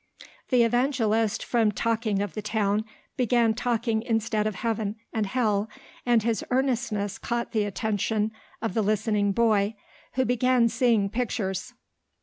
[0.49, 2.85] The evangelist from talking of the town
[3.17, 5.69] began talking instead of heaven and hell
[6.07, 8.31] and his earnestness caught the attention
[8.63, 9.75] of the listening boy
[10.13, 11.75] who began seeing pictures.